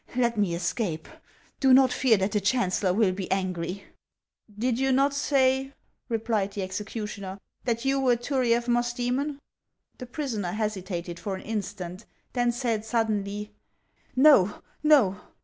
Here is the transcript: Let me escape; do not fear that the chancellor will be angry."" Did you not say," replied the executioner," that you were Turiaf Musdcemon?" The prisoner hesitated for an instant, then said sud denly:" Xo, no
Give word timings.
Let 0.15 0.35
me 0.35 0.55
escape; 0.55 1.07
do 1.59 1.75
not 1.75 1.93
fear 1.93 2.17
that 2.17 2.31
the 2.31 2.41
chancellor 2.41 2.91
will 2.91 3.11
be 3.11 3.31
angry."" 3.31 3.83
Did 4.65 4.79
you 4.79 4.91
not 4.91 5.13
say," 5.13 5.73
replied 6.09 6.53
the 6.53 6.63
executioner," 6.63 7.39
that 7.65 7.85
you 7.85 7.99
were 7.99 8.15
Turiaf 8.15 8.65
Musdcemon?" 8.65 9.37
The 9.99 10.07
prisoner 10.07 10.53
hesitated 10.53 11.19
for 11.19 11.35
an 11.35 11.43
instant, 11.43 12.05
then 12.33 12.51
said 12.51 12.83
sud 12.83 13.09
denly:" 13.09 13.49
Xo, 14.17 14.63
no 14.81 15.19